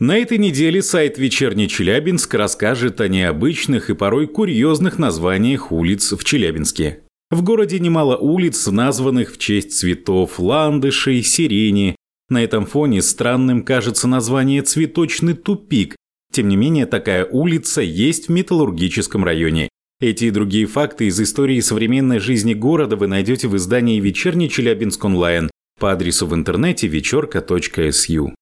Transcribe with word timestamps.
На 0.00 0.16
этой 0.16 0.38
неделе 0.38 0.80
сайт 0.80 1.18
«Вечерний 1.18 1.68
Челябинск» 1.68 2.32
расскажет 2.32 3.02
о 3.02 3.08
необычных 3.08 3.90
и 3.90 3.94
порой 3.94 4.26
курьезных 4.28 4.98
названиях 4.98 5.72
улиц 5.72 6.12
в 6.12 6.24
Челябинске. 6.24 7.00
В 7.30 7.42
городе 7.42 7.78
немало 7.78 8.16
улиц, 8.16 8.66
названных 8.66 9.34
в 9.34 9.36
честь 9.36 9.78
цветов 9.78 10.40
ландышей, 10.40 11.22
сирени. 11.22 11.96
На 12.30 12.42
этом 12.42 12.64
фоне 12.64 13.02
странным 13.02 13.62
кажется 13.62 14.08
название 14.08 14.62
«Цветочный 14.62 15.34
тупик». 15.34 15.96
Тем 16.32 16.48
не 16.48 16.56
менее, 16.56 16.86
такая 16.86 17.26
улица 17.26 17.82
есть 17.82 18.28
в 18.28 18.32
металлургическом 18.32 19.22
районе. 19.22 19.68
Эти 20.00 20.24
и 20.24 20.30
другие 20.30 20.64
факты 20.64 21.08
из 21.08 21.20
истории 21.20 21.60
современной 21.60 22.20
жизни 22.20 22.54
города 22.54 22.96
вы 22.96 23.06
найдете 23.06 23.48
в 23.48 23.56
издании 23.58 24.00
«Вечерний 24.00 24.48
Челябинск 24.48 25.04
онлайн» 25.04 25.50
по 25.78 25.92
адресу 25.92 26.26
в 26.26 26.34
интернете 26.34 26.86
вечерка.су. 26.86 28.34